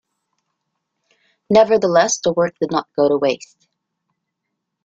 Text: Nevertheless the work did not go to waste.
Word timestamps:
Nevertheless 1.51 2.19
the 2.23 2.33
work 2.33 2.55
did 2.59 2.71
not 2.71 2.87
go 2.97 3.07
to 3.07 3.17
waste. 3.17 3.67